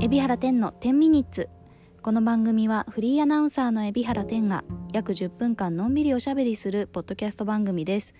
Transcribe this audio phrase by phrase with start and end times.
[0.00, 1.48] 海老原天の10ミニッツ。
[2.02, 4.62] この番組はフリーアナウンサーの海老原天が
[4.92, 8.14] 約10分間のんびりおしゃべりするポッドキャスト番組です。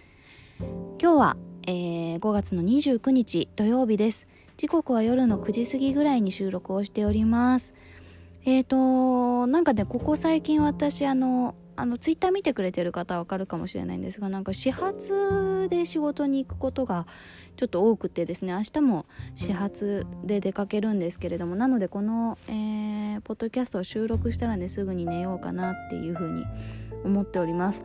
[0.58, 1.36] 今日は、
[1.68, 4.26] えー、5月の29日土曜日です。
[4.56, 7.72] 時刻は夜の9時過ぎぐらいに収録をしております。
[8.44, 17.06] えーとなんかねここ最近私あのあのツイッター見てくれてる方はわかるかもしれないんですがなんか始発で仕事に行くことが
[17.56, 26.44] ちょっと多くてですね明日も始発で出かけるんですけれどもなのでこの、えー、ポッドキャストを収録したらねすぐに寝ようかなっていうふうに
[27.04, 27.84] 思っております。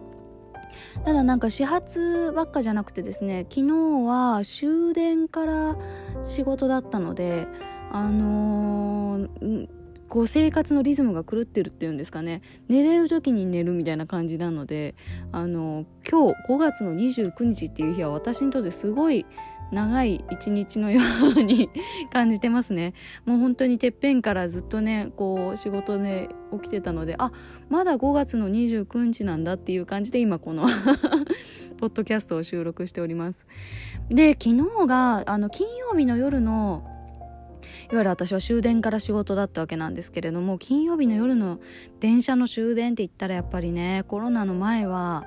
[1.06, 3.74] ただなんか始発ばっかじゃなくてですね昨日
[4.08, 5.78] は終電から
[6.24, 7.46] 仕事だったので
[7.92, 9.43] あのー
[10.14, 12.44] こう生活のリズムが狂ってるっていうんですかね。
[12.68, 14.94] 寝れる時に寝るみたいな感じなので
[15.32, 19.26] あの今日5月の29日っていう日は私にとってすごい
[19.72, 21.02] 長い一日のよ
[21.36, 21.72] うに
[22.14, 22.94] 感じてますね。
[23.26, 27.32] もう本当にてっぺんからずっとねこう仕事で起きてたのであ
[27.70, 30.68] まだ5月の29日なんだっていう感じで今この
[31.82, 33.48] ポッドキャストを収録しております。
[34.10, 36.93] で昨日があの金曜日の夜の
[37.92, 41.60] いわゆる私は終電から仕事だったわけなんですけれども金曜日の夜の
[42.00, 45.26] 電車の終電って言ったらやっぱりねコロナの前は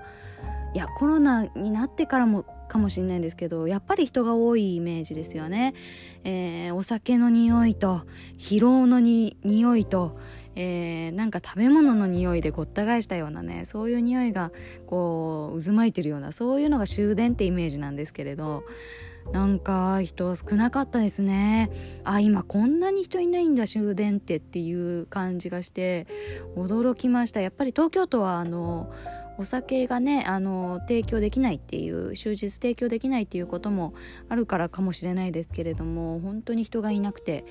[0.75, 5.75] いやコロナになってからもかもしれないんですけどやっぱり人が多いイメージですよね、
[6.25, 8.03] えー、お酒の匂いと
[8.39, 10.19] 疲労のに匂いと
[10.59, 14.53] えー、なんか食べ物の匂いでごった返したようなねそういう匂いが
[14.87, 18.65] こう渦巻いてるようなそういうのが終電ってイメージなんですけれど
[19.33, 21.71] なんか人少なかったですね。
[22.05, 26.07] あ今こんなに人いないんだ終電ってっていう感じがして
[26.57, 27.41] 驚きました。
[27.41, 28.93] やっぱり東京都はあの
[29.39, 33.95] お酒がねあの提供できないっていう終日提供できないっていうことも
[34.29, 37.45] あるからかもしれないですけれども本当に人がいなくて、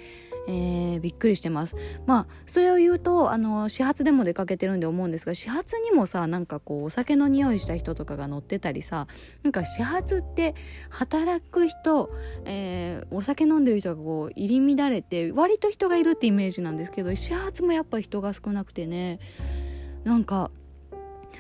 [0.48, 1.76] えー、びっくりしてます。
[2.06, 9.08] まあそれを言うとあの始発でも出かけてるんで思うんですが始発にもさなんかこうお酒の匂いした人とかが乗ってたりさ
[9.44, 10.56] なんか始発って
[10.90, 12.10] 働く人、
[12.46, 19.20] えー、お酒飲んでる人がこう入り乱れて割と人がいるってイメージなんですけど始発もやっぱ人が少なくてね
[20.04, 20.52] なんか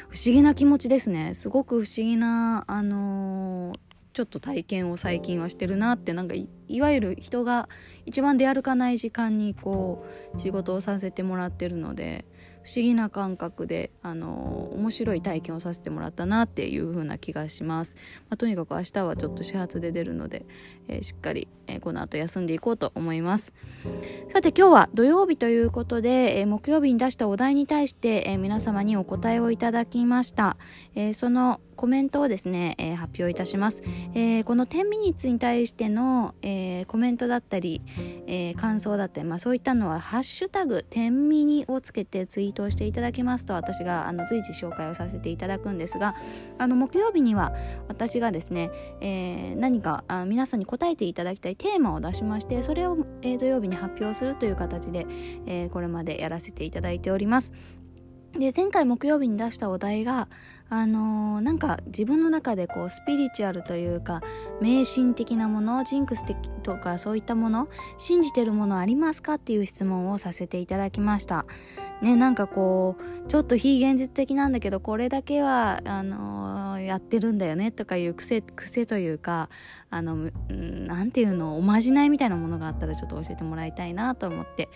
[0.09, 1.33] 不思議な気持ちですね。
[1.33, 3.79] すごく不思議なあのー、
[4.15, 7.67] ちょっと体験を最近はしてるなってなんかいわゆる人が
[8.05, 12.23] 一番出歩かない時間にこう仕事をさせてもらってるので
[12.65, 17.95] 不思議な感覚であの面白い体験をさせてもらったなっていう風な気がします、
[18.27, 20.45] まあ、とにかく明日はちょっと始発で出るので、
[20.87, 23.53] えー、しっかり、えー、この後休んでいこうと思います。
[24.33, 30.57] さて今日は土曜日ということで、えー、木曜日に出したお題に対して、え皆様にお答えをいただきました、
[30.95, 33.83] えそのコメントをですね、えー、発表いたします、
[34.13, 37.81] えー、この10ミニッツに対しての、えー、コメントだったり、
[38.27, 46.15] え感想だったり、まあ、そういったのは「ハッシュタグ10ミニ」をつけてツイートをしていただきますと私があの随時紹介をさせていただくんですが
[46.57, 47.53] あの木曜日には
[47.87, 48.71] 私がですね、
[49.01, 55.05] え何かあ皆さんに答えていただきたいテーマを出しましてそれを、え土曜日に発表するという形で、
[55.45, 57.51] えこれまでやらせていただいております。
[58.39, 60.27] で前回木曜日に出したお題が
[60.69, 64.21] あのー、なんか自分の中でこうスピリチュアルというか
[64.61, 67.67] 迷信的なものジンクス的とかそういったもの
[67.97, 71.45] 信じてるものありますかっていう質問をさせていただきました
[72.01, 79.49] ねなんかこうちょっと非現実的なんだけどこれだけはあのー、やってるんだよねとかいう癖癖というか
[79.89, 84.69] あの何ていうのおまじないみたいなものがあったらちょっと教えてもらいたいなと思って、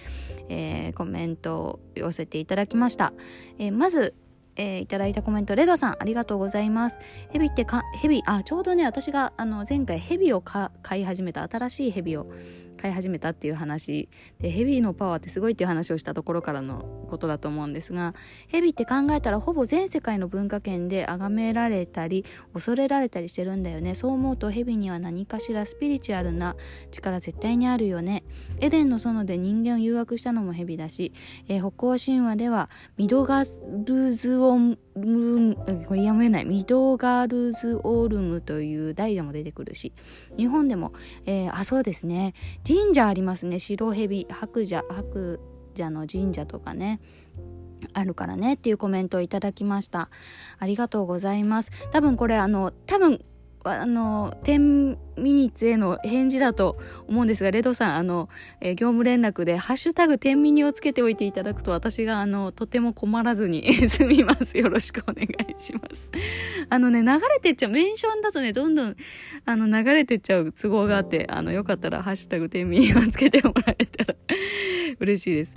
[0.49, 3.13] えー、コメントを寄せていただきました、
[3.57, 4.15] えー、まず
[4.59, 6.99] えー、いただいたコメント、レドさん、ありがとうございます。
[7.29, 12.29] ヘビってか、ヘビ、あ、ちょうどね、私が、あの、前回ヘビを飼い始めた、新しいヘビを
[12.79, 14.09] 飼い始めたっていう話
[14.39, 18.15] でヘビのパワーってすごいっていう話をしたところからのことだと思うんですが
[18.47, 23.95] ヘビって考えたらほぼ全世界の文化圏で崇められたり恐れられたりしてるんだよね。
[23.95, 26.55] そう思うとヘビには何かしらスピリチュアルな
[26.91, 28.23] 力絶対にあるよね。
[28.59, 31.13] エデンの園で人間を誘惑したのもヘビだし、
[31.47, 33.43] えー、北欧神話ではミドガ
[33.85, 35.55] ルズオンム
[35.87, 36.45] これやめない。
[36.45, 39.93] ミドガルズオールムという大蛇も出てくるし。
[40.37, 40.93] 日本でも、
[41.25, 42.33] えー、あそうですね。
[42.67, 43.59] 神社ありますね。
[43.59, 45.39] 白蛇白蛇白
[45.75, 46.99] 蛇の神社とかね。
[47.93, 48.53] あるからね。
[48.53, 50.09] っていうコメントをいただきました。
[50.57, 51.71] ありがとうございます。
[51.91, 53.21] 多分これあの多分
[53.63, 56.77] あの10ミニッツへの返事だと
[57.07, 58.29] 思うんですがレドさんあの、
[58.61, 64.57] えー、業務連絡で「ハッシュタグ10ミニ」をつけておいていただくと私があのとても困らずに 済みます。
[64.57, 65.27] よろしくお願い
[65.57, 66.09] します。
[66.69, 68.95] あのね流れてっちゃうメンションだとねどんどん
[69.45, 74.15] あの流れてっちゃう都合があってあのよかったら「ハッシュタグ10ミニ」をつけてもらえたら
[74.99, 75.51] 嬉しいです。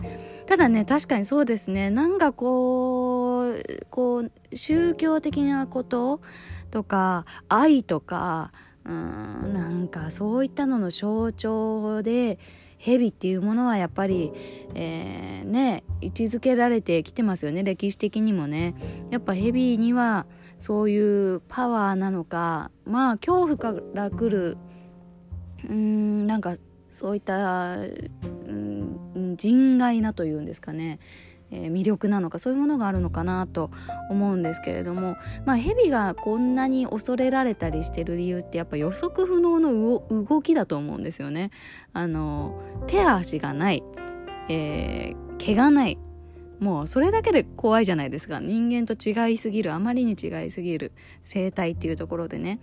[0.47, 1.91] ただね確かにそうですね。
[1.91, 6.21] なんかこうこう宗教的なこと
[6.73, 8.51] とか愛とか
[8.85, 12.41] うんなんかそういったのの象徴で
[12.79, 14.33] 蛇っていうものはやっぱり、
[14.75, 18.75] えー、ね位置づけられてきてますよね歴史的にもね。
[19.11, 20.27] やっぱ蛇には
[20.59, 24.57] そういうパワーなのかまあ恐怖から来る
[25.69, 26.57] うんなんか
[26.91, 30.99] そういった、うん、人外なというんですかね。
[31.53, 33.71] え魅力なのかそういうものがあるのかなと
[34.11, 41.51] 思うんですけれどもまあ蛇がこんなに恐れられたりしてる理由ってやっぱ予測不能の動きだと思うんですよね。
[41.93, 43.83] あの手足がない、
[44.49, 45.99] えー、毛がない
[46.59, 52.61] もうそれだけで怖いじゃないですか人間と違いすぎるあまりに違いすぎる生態っていうところでね。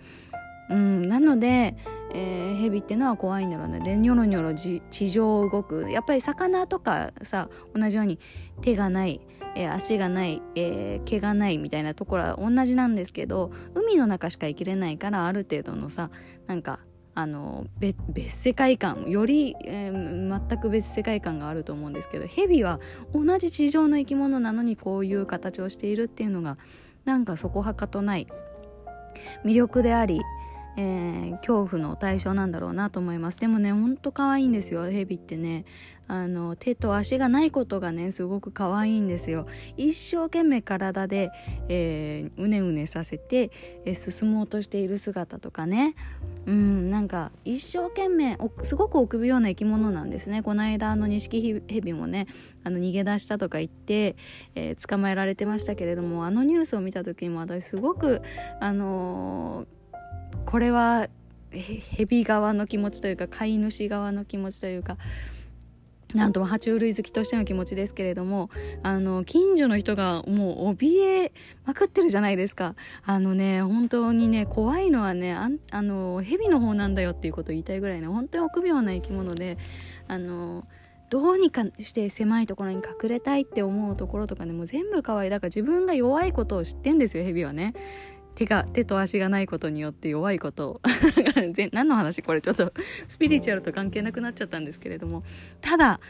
[0.70, 1.76] うん、なので、
[2.14, 3.80] えー、ヘビってのは怖いんだろうね。
[3.80, 5.90] でニョロニョロ地上を動く。
[5.90, 8.20] やっぱり魚とかさ同じように
[8.62, 9.20] 手がない、
[9.56, 16.10] えー、足がない、えー、毛がないみたいなところは同じなんですけど海の中しか生きれないからある程度のさ
[16.46, 16.78] なんか
[17.16, 17.96] あの別
[18.28, 22.78] 世界観より、えー、全く別世界観があると思うんですけどヘビは
[23.12, 26.56] 同じ地上の生き物なのにこういう形をしているっていうのが
[27.04, 28.28] なんかそこはかとない。
[29.44, 30.20] 魅力であり
[30.76, 33.38] えー、恐怖の対象なんだろうなと思います。
[33.38, 34.90] でもねほんと可愛いんですよ。
[34.90, 35.64] ヘビってね。
[36.10, 39.46] あの手と足がないことがねすごく可愛いんですよ。
[39.76, 41.30] 一生懸命体で、
[41.68, 43.52] えー、うねうねさせて、
[43.84, 45.94] えー、進もうとしている姿とかね。
[46.46, 50.42] うんなんか一生懸命すごく臆病な生き物なんですね。
[50.42, 52.26] この間のニシキヘビもね
[52.64, 54.16] あの逃げ出したとか言って、
[54.56, 58.20] えー、捕まえられてましたけれどもあのニュースを見た時にも私すごく
[58.58, 59.79] あのー
[60.46, 61.08] これは
[61.52, 64.96] 蛇側の気持ちというか飼い主側の気持ちというか
[66.14, 68.50] なんとも爬虫類好きとしての気持ちですけれども
[68.82, 71.32] あの近所の人がもう怯え
[71.64, 72.74] まくってるじゃないですか。
[73.04, 79.56] あのね本当にね怖いのはねああの蛇の方なんだよっていうことを言いたいぐらいね本当に臆病な生き物で
[80.08, 80.66] あの
[81.10, 85.30] どうにかして狭いところに隠れたいって思うところとかねもう全部可愛い。
[85.30, 87.74] だから自分が弱いことを知ってんですよ蛇はね。
[88.40, 90.80] 手が手と足がないことによって弱いこと。
[91.72, 92.22] 何の話？
[92.22, 92.72] これちょっと
[93.06, 95.22] スピリチュアルと関係なくなっちゃったんですけれども。
[95.60, 96.00] ただ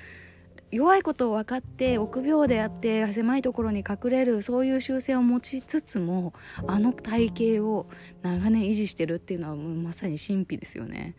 [0.71, 6.33] 弱いことを分かって臆病であって狭いところに隠れるそういう習性を持ちつつも
[6.67, 7.87] あの体型を
[8.23, 11.15] 長年維持してるっていうのはもうまさに神秘ですよね。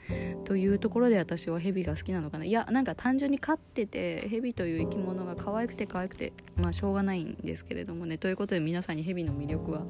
[0.46, 9.82] というところで私はヘビが好きなのかないやなんか単純に飼っててヘビという生き物が可愛くて可愛くてまあしょうがないんですけれどもねということで皆さんにヘビの魅力は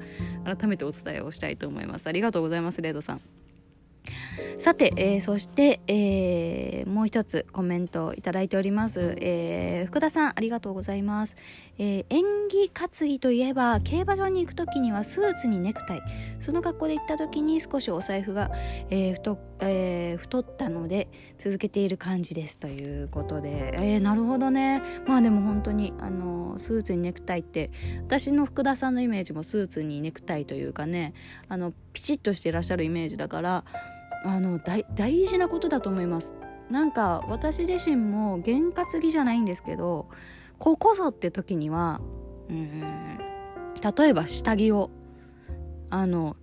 [0.44, 2.06] 改めてお伝えをしたいと思います。
[2.08, 3.20] ありがとうございますレードさん。
[4.58, 6.61] さて、えー、そして、えー、
[7.02, 11.34] もう一つコメントをいただいております、えー、福田さんありがとうございます、
[11.76, 16.02] え演技担ぎといえば競馬場に行く時にはスーツにネクタイ。
[16.38, 18.52] その格好で行った時に少しお財布が、
[18.90, 21.08] え太え太ったので
[21.38, 22.56] 続けている感じです。
[22.56, 24.80] ということで、えーなるほどね。
[25.08, 27.72] まあでも本当にあのスーツにネクタイって
[28.04, 31.14] 私の福田さんのイメージもスーツにネクタイというかね
[31.48, 33.64] あのピチッとしてらっしゃるイメージだから
[34.24, 34.84] あの大
[35.26, 36.34] 事なことだと思います。
[36.72, 40.08] なんか私自身も験担ぎじゃないんですけど
[40.58, 42.00] ここぞって時には
[42.48, 43.18] うん
[43.98, 44.90] 例えば下着を
[45.90, 46.36] あの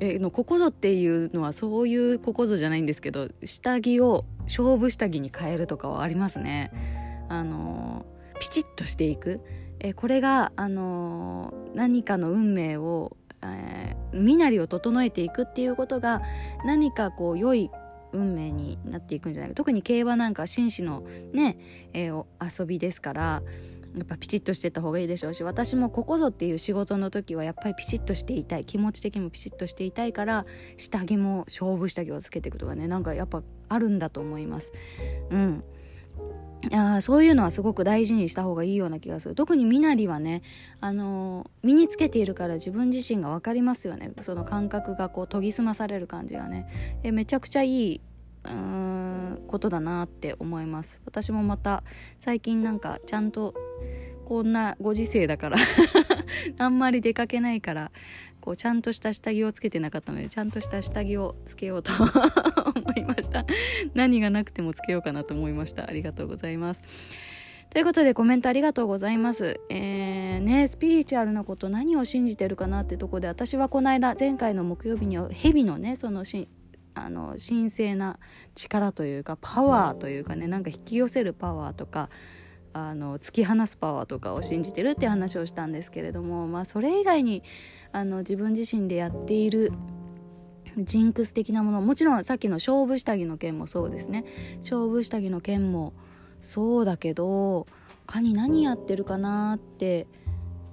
[0.00, 6.70] えのここぞっていうのはそういうここぞじゃないんですけど下着を勝負下着に変えるとかはありますね。
[7.28, 8.04] あの
[8.40, 9.40] ピチッとしていく。
[9.78, 16.22] えこれがあの何かの運命をえー、身なりを整えていくっていうことが
[16.64, 17.70] 何かこう良い
[18.12, 19.54] 運命になっていくんじゃないか。
[19.54, 21.58] 特に競馬なんか紳士のね、
[21.92, 22.24] えー、
[22.60, 23.42] 遊びですから
[23.96, 28.64] やっぱピチッとしてた方がいいでしょうし私もここぞっていう仕事の時はやっぱりピチッとしていたい。
[28.64, 30.46] 気持ち的にもピチッとしていたいから
[30.78, 34.72] 下着も勝負下着をつけていくとかねなんかやっぱあるんだと思います。
[35.30, 35.64] うん。
[36.74, 39.34] あそういうのはすごく大事にした方がいいような気がする。
[39.34, 40.42] 特に身なりはね、
[40.80, 44.12] あのー、身につけているから自分自身が分かりますよね。
[44.20, 46.66] その感覚がこう研ぎ澄まされる感じがね。
[47.02, 48.00] えめちゃくちゃいい
[48.44, 51.00] うーんことだなって思います。
[51.04, 51.82] 私もまた
[52.20, 53.54] 最近なんかちゃんと
[54.24, 55.58] こんなご時世だから
[56.58, 57.90] あんまり出かけないから
[58.42, 61.92] こうちゃんとした下着をつけてなかったのでちゃんとした下着をつけようと
[62.74, 63.46] 思いました。
[63.94, 65.88] 何がなくてもつけようかなと思いました。
[65.88, 66.82] ありがとうございます。
[67.70, 69.60] ということでコメントありがとうございます。
[69.70, 76.48] えー、ね、スピリチュアルなこと何を信じてるかなってとこで私はこの間前回の木曜日には蛇のねそのし
[76.94, 78.18] あの神聖な
[78.54, 82.10] 力というかパワーというかねなんか引き寄せるパワーとか
[82.74, 87.42] あの突き放すパワーとかを信じてるって話をしたんですけれども、まあ、それ以外に
[87.92, 89.72] あの自分自身でやっている
[90.78, 94.24] ジンクス的なものもちろんさっきの勝負下着の件もそうですね。
[94.58, 95.92] 勝負下着の件も
[96.40, 97.66] そうだけど
[98.06, 100.06] 他に何やってるかなって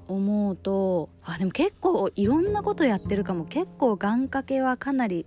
[0.09, 3.45] 思うとあでも結構いろんなことやってるかも。
[3.45, 5.25] 結構願掛けはかなり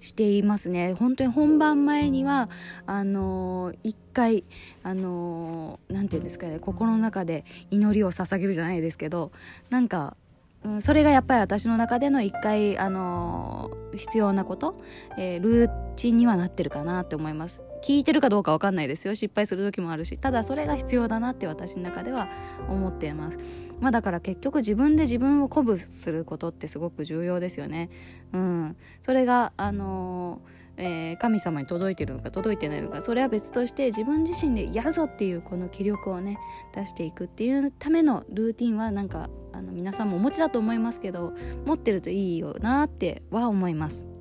[0.00, 0.92] していますね。
[0.94, 2.50] 本当に本番前には
[2.86, 4.44] あのー、一回
[4.82, 6.58] あの何、ー、て言うんですかね。
[6.58, 9.32] 心の中で祈りを捧げるじゃないですけど
[9.70, 10.16] なんか
[10.64, 14.82] うん、それがやっぱり私の中での一回、あのー、必要なこと、
[15.18, 17.62] えー、ルーチンにはなってるかなって思います。
[17.84, 19.14] 聞いてるかどうか分かんないですよ。
[19.14, 20.16] 失敗する時もあるし。
[20.16, 22.28] ただそれが必要だなって私の中では
[22.70, 23.38] 思っています。
[23.78, 27.90] まあだから結局自分で自分を鼓舞することってすごく重要ですよね。
[28.32, 28.76] うん。
[29.02, 33.02] それがあのーえー、神様に届いてるのか届いてないのか。
[33.02, 36.38] それは別として自分自身でやるぞっていうこの気力をね
[36.74, 41.34] 出していくっていうためのルーティンはなんかあの皆さんもお持ちだと思いますけど
[41.66, 44.13] 持ってるといいよなっては思います。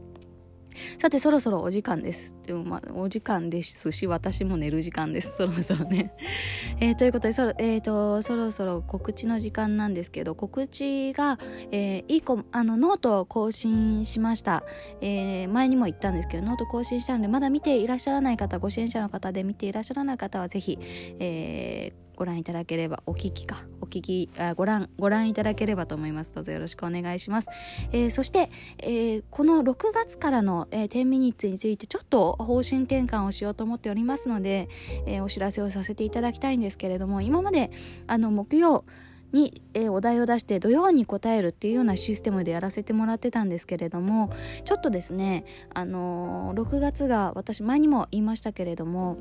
[0.99, 2.35] さてそろそろお時間です。
[2.45, 5.35] でもまあ、お時間ですし私も寝る時間です。
[5.37, 6.13] そろそろね。
[6.79, 11.39] えー、ということでそろ,、えーと、そろそろ告知の時間なんですけど告知が、
[11.71, 14.63] えー、いい子あのノートを更新しました、
[15.01, 20.77] えー、前にも言ったんですけどノート更新したのでまだ見ていらっしゃらない方ご支援者の方で見ていらっしゃらない方はぜひ、
[21.19, 23.63] えーご覧いただければお聞きか。
[23.81, 26.31] お聞きあご覧ご覧いただければと思います。
[26.33, 27.47] どうぞよろしくお願いします、
[27.91, 34.69] えー、そして、えー、この6月からの、えー、10ミニッツについてちょっと方針転換をしようと思っておりますので、
[35.05, 37.71] えー、お知らせをさせていただきたいんですけれども今まで
[38.07, 38.85] あの木曜
[39.31, 44.31] に、えー、お題を出して土曜に答えるっていうようなシステムでやらせてもらってたんですけれども
[44.63, 49.17] ちょっとですねあのー、6月が私前にも言いましたけれども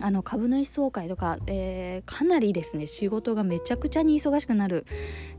[0.00, 4.86] あの株主総会とか、えー、かなりですね仕事がめちゃくちゃに忙しくなる、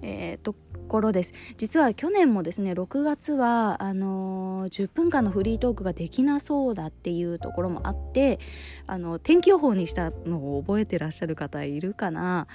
[0.01, 0.55] えー、と
[0.87, 1.33] ころです。
[1.57, 8.39] 実は去年もですね6月はあのー、10分間のフリートークができなそうだっていうところもあって
[8.87, 12.47] あの天気予報にしたのを覚えてらっしゃる方いるかな。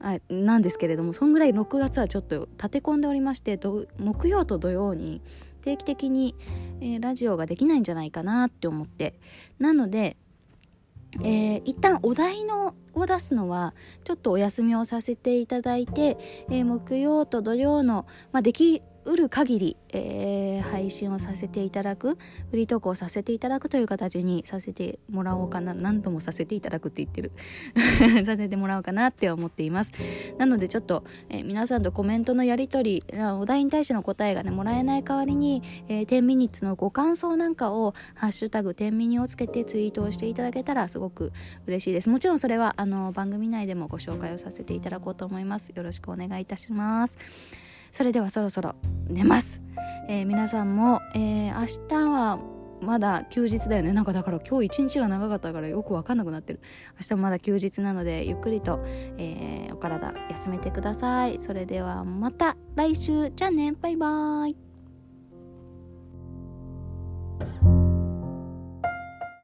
[0.00, 3.58] あなんですけれどもそんぐらい6月はちょっと立て込んでおりまして
[3.98, 5.22] 木曜と土曜に
[5.62, 6.34] 定期的に、
[6.80, 9.14] えー、ラジオができないんじゃないかなって思って。
[9.58, 10.18] なので
[11.22, 16.16] えー、一旦お題のを出すのはちょっとお休みをさせていただいて、
[16.50, 22.16] えー、木曜と土曜の、まあ、できうる限り、えー、配信をさせていただく
[22.50, 27.32] フリートークをさせていただくという形にさせてもらおうかな何度もさせていただくって言ってる。
[28.24, 29.92] させてもらおうかなって思っています。
[30.38, 41.32] なのでちょっと、えー、皆さんとコメントのやり取りお題に対しての答えがねもらえない代わりに、えー、10ミニッツのご感想なんかを「ハッシュタグ10ミニ」をつけてツイートをしていただけたらすごく
[41.66, 42.08] 嬉しいです。
[42.08, 45.70] もちろんそれはあの番組内でもご紹介をさせていただこうと思います。
[45.70, 47.16] よろしくお願いいたします。
[47.94, 48.74] それではそろそろ
[49.06, 49.62] 寝ます、
[50.08, 52.40] えー、皆さんも、えー、明日は
[52.80, 53.92] まだ休日だよね。
[53.92, 56.60] なんかだから今日一日が長かったからよく分かんなくなってる。
[57.00, 58.84] 明日もまだ休日なのでゆっくりと、
[59.16, 61.38] えー、お体休めてください。
[61.40, 63.30] それではまた来週。
[63.30, 63.72] じゃあね。
[63.80, 64.56] バイバーイ。